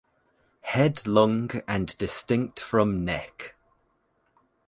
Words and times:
Head 0.61 1.05
long 1.05 1.51
and 1.67 1.95
distinct 1.99 2.59
from 2.59 3.05
neck. 3.05 3.53